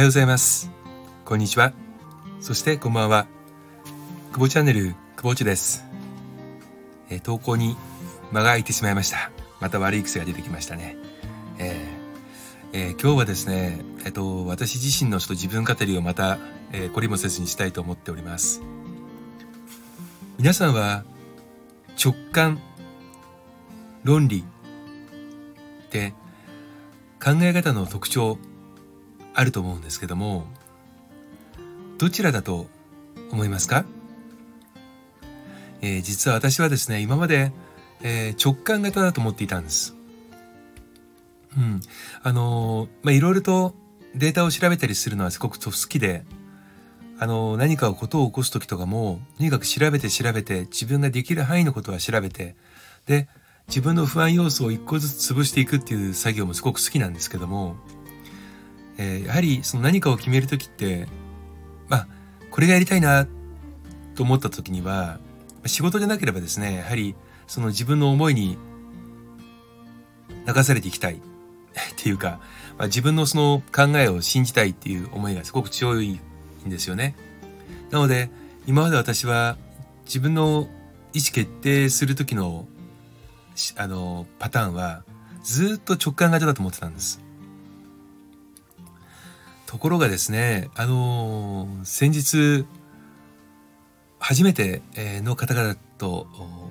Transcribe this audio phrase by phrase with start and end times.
[0.00, 0.70] はようございます。
[1.26, 1.74] こんにちは。
[2.40, 3.26] そしてこんばんは。
[4.32, 5.84] 久保チャンネル、久保ちです。
[7.10, 7.76] えー、投稿に
[8.32, 9.30] 間が空いてしまいました。
[9.60, 10.96] また悪い癖が出てきましたね。
[11.58, 16.38] えーえー、今日はですね、えっと、私自身のちょっと自分語りをまた、
[16.72, 18.62] えー、懲りもせずにしたいと思っております。
[20.38, 21.04] 皆さんは
[22.02, 22.58] 直感、
[24.04, 24.44] 論理
[25.84, 26.14] って
[27.22, 28.38] 考え方の特徴
[29.34, 30.46] あると思うんですけども
[31.98, 32.66] どちらだと
[33.30, 33.84] 思いますか、
[35.82, 37.52] えー、実は私はですね今まで、
[38.02, 39.94] えー、直感型だと思っていたんです。
[41.56, 41.80] うん、
[42.22, 43.74] あのー、まあいろいろと
[44.14, 46.24] データを調べたりするのはすごく好きで
[47.18, 52.54] あの何かをことを起こす時とかもとにかく調べて調べて自分ができる範囲のことは調べて
[53.06, 53.28] で
[53.70, 57.76] 自分の不安要素を一個ずつ潰していくっていう作業もすごく好きなんですけども、
[58.98, 61.08] えー、やはりその何かを決める時って
[61.88, 62.06] まあ
[62.50, 63.26] これがやりたいな
[64.14, 65.18] と思った時には
[65.66, 67.14] 仕事でなければですねやはり
[67.46, 68.58] その自分の思いに
[70.46, 71.20] 流されていきたい っ
[71.96, 72.40] ていうか、
[72.78, 76.20] まあ、自分のその考えを信じたいっていう思いがすごく強い
[76.66, 77.14] んですよね。
[77.90, 78.30] なので
[78.66, 79.56] 今まで私は
[80.04, 80.68] 自分の
[81.12, 82.66] 意思決定する時の
[83.76, 85.02] あのパターンは
[85.42, 87.20] ずっと直感型だと思ってたんです。
[89.70, 92.66] ところがですね、あの先日
[94.18, 94.82] 初めて
[95.22, 96.26] の方々と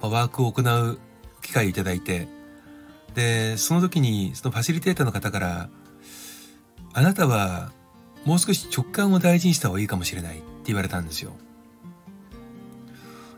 [0.00, 0.98] ワークを行う
[1.42, 2.28] 機会をいただいて
[3.16, 5.68] でその時にそのファシリテーターの方から
[6.94, 7.72] 「あなたは
[8.24, 11.32] もう少し直感を大事にした方がいいかもしれない」って言われたんですよ。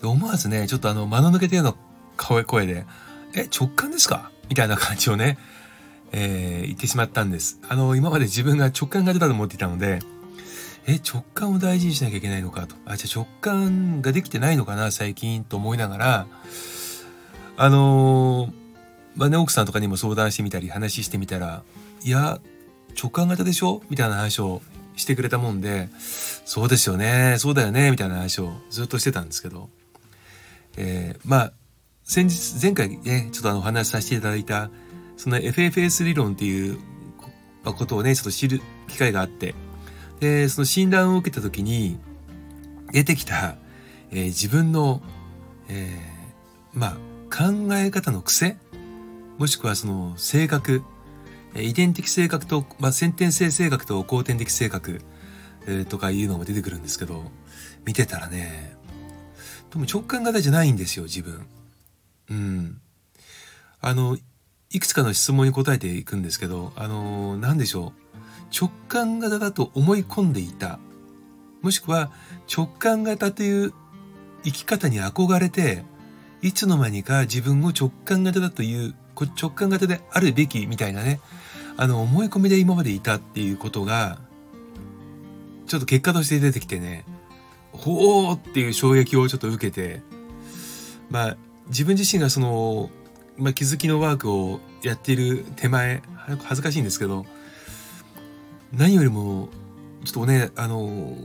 [0.00, 1.74] で思わずねちょっとあの間の抜けたような
[2.16, 2.86] 声で
[3.34, 4.30] え、直感ですか？
[4.48, 5.36] みたいな感じをね、
[6.12, 7.58] えー、言ってしまったんです。
[7.68, 10.00] あの、今まで自分が直感が出たと思っていたので、
[10.86, 12.74] え、直感を大事にしなきゃいけないのかと。
[12.84, 16.26] あ、じゃ直感ができてないのかな、最近と思いながら、
[17.56, 18.52] あのー、
[19.14, 21.62] まあね、奥さんとかにも相談してみたり、話してみたら、
[22.02, 22.40] いや、
[23.00, 23.82] 直感型でしょ？
[23.88, 24.60] みたいな話を
[24.96, 25.88] してくれたもんで、
[26.44, 29.70] そうですよね、そうだよね、みたいな話をずっとしてたんですけど、
[30.76, 31.52] えー、まあ、
[32.04, 34.70] 先日、前回ね、ちょっとあのお話しさせていただいた、
[35.22, 36.80] その FFS 理論っていう
[37.62, 39.54] ことをね、ちょっと知る機会があって、
[40.18, 42.00] で、その診断を受けた時に
[42.90, 43.54] 出てきた、
[44.10, 45.00] えー、自分の、
[45.68, 46.92] えー、まあ、
[47.30, 48.56] 考え方の癖
[49.38, 50.82] もしくはその性格、
[51.54, 55.00] 遺伝的性格と、まあ、先天性性格と後天的性格、
[55.68, 57.22] えー、とかいうのも出てくるんですけど、
[57.84, 58.76] 見てたらね、
[59.70, 61.46] でも直感型じゃないんですよ、自分。
[62.28, 62.80] うん。
[63.80, 64.18] あの、
[64.72, 68.56] いくつかの質問に答えていくんですけど、あの、何でしょう。
[68.58, 70.78] 直感型だと思い込んでいた。
[71.60, 72.10] もしくは
[72.54, 73.74] 直感型という
[74.44, 75.84] 生き方に憧れて、
[76.40, 78.94] いつの間にか自分を直感型だという、
[79.40, 81.20] 直感型であるべきみたいなね、
[81.76, 84.18] あの、思い込みで今までいたっていうことが、
[85.66, 87.04] ちょっと結果として出てきてね、
[87.72, 90.02] ほーっていう衝撃をちょっと受けて、
[91.10, 91.36] まあ、
[91.68, 92.90] 自分自身がその、
[93.36, 97.24] まあ、気づきのワークをやっている手前恥ずかしいんですけど
[98.72, 99.48] 何よりも
[100.04, 101.16] ちょっとねあの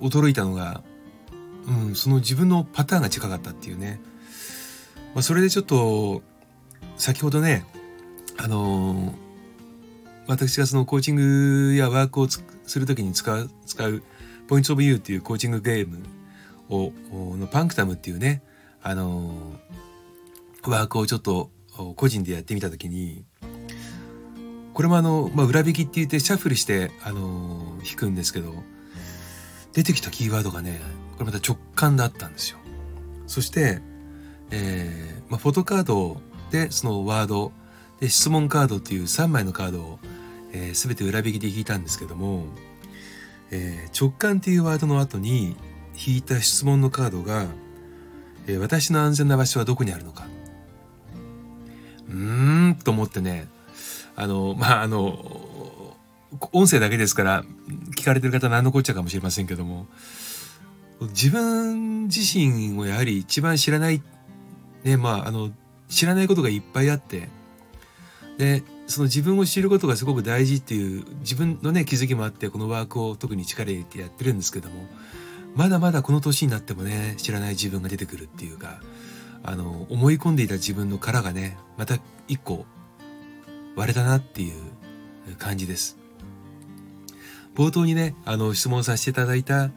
[0.00, 0.82] 驚いたのが、
[1.66, 4.00] うん、その自分のパターンが近かったっていうね、
[5.14, 6.22] まあ、それでちょっと
[6.96, 7.64] 先ほどね
[8.36, 9.14] あの
[10.26, 12.42] 私がそのコーチングやワークをす
[12.78, 14.02] る時に使う使う
[14.46, 16.04] ポイントオブユーっていうコーチングゲーム
[16.68, 16.92] を
[17.36, 18.42] のパンクタムっていうね
[18.82, 19.34] あの
[20.66, 21.50] ワークをちょっと
[21.96, 23.24] 個人でやってみた時に
[24.74, 28.54] これもあの、まあ、裏引きって言ってシャッフルしてあの弾くんですけど
[29.72, 30.80] 出てきたキーワードがね
[31.16, 32.58] これまた直感だったんですよ。
[33.26, 33.80] そして、
[34.50, 36.20] えーまあ、フォトカード
[36.50, 37.52] でそのワード
[38.00, 39.98] で質問カードっていう3枚のカードを、
[40.52, 42.46] えー、全て裏引きで引いたんですけども、
[43.50, 45.56] えー、直感っていうワードの後に
[45.94, 47.46] 引いた質問のカードが
[48.48, 50.26] 「えー、私の安全な場所はどこにあるのか
[52.08, 53.48] うーんと思ってね
[54.16, 55.96] あのまああの
[56.52, 57.44] 音声だけですから
[57.96, 59.86] 聞かれてる方何のこっちゃかもしれませんけども
[61.00, 64.02] 自分自身をやはり一番知らない
[64.84, 65.50] ねまああの
[65.88, 67.28] 知らないことがいっぱいあって
[68.36, 74.86] でその自分を知ることがすごく大事っていう自分のね気づきもあってこのワークを特に力入れてやってるんですけども
[75.54, 78.80] まだまだこの年になってもね知らない自分が出てくるっていうか
[79.42, 82.66] あの思い込んでいた自分の殻がねまた一個
[83.76, 85.98] 割れたなっていう感じです。
[87.58, 89.70] 冒頭にね、あの、質問させていただいた、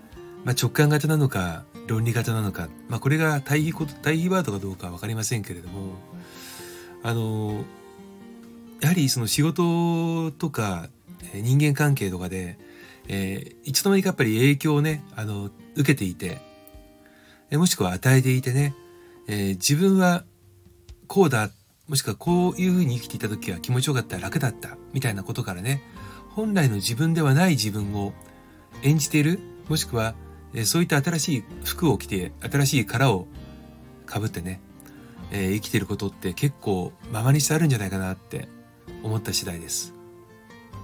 [0.43, 5.95] まあ、直感型なのか、論理型なのか、まあ、これが対比こと、対比ワードかどうかわかりませんけれども、
[7.01, 7.65] あの、
[8.81, 10.89] やはりその仕事とか、
[11.33, 12.59] 人間関係とかで、
[13.07, 16.39] えー、いつの間にかやっぱり影響をね、あの、受けていて、
[17.51, 18.75] もしくは与えていてね、
[19.31, 20.25] えー、自分は
[21.07, 21.49] こうだ、
[21.87, 25.81] もしくはこういうふうに生きていた時は気持ちよかった、楽だった、みたいなことからね、
[26.31, 28.11] 本来の自分ではない自分を
[28.83, 29.39] 演じている、
[29.69, 30.15] もしくは、
[30.53, 33.25] えー、そういった新しい服を着て、新しい殻を
[34.05, 34.59] かぶってね、
[35.31, 38.49] えー、生きてることって結構ままにしてあるんじゃないかなって
[39.01, 39.93] 思った次第です。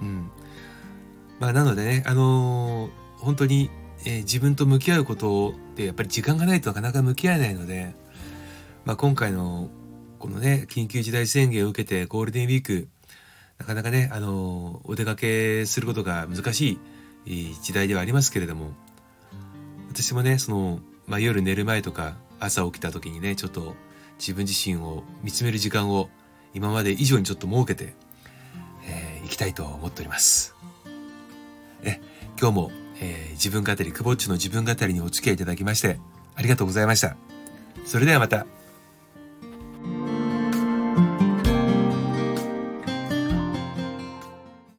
[0.01, 0.31] うん。
[1.41, 3.69] まあなのでね、あのー、本当に、
[4.05, 7.93] えー、自分と向き合うことってやっぱり時間がないとなかなか向き合えないので、
[8.87, 9.69] まあ今回の
[10.17, 12.87] このね、緊急事態宣言を受けてゴールデンウィーク、
[13.57, 16.79] なかなかね、あの、お出かけすることが難し
[17.25, 18.71] い時代ではありますけれども、
[19.89, 23.75] 私もね、その、まあ夜寝る前とか朝起きた時にね、ちょっと
[24.19, 26.09] 自分自身を見つめる時間を
[26.53, 27.93] 今まで以上にちょっと設けて、
[28.87, 30.55] えー、いきたいと思っております。
[31.83, 31.99] え、
[32.39, 35.99] 今日も、えー、自分語り、くぼっちの自分語りにお付き合いいただきまして、
[36.35, 37.17] ありがとうございました。
[37.85, 38.56] それではまた。